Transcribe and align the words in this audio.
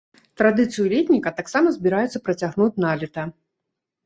Традыцыю 0.41 0.85
летніка 0.93 1.33
таксама 1.39 1.75
збіраюцца 1.75 2.23
працягнуць 2.29 2.71
налета. 2.87 3.29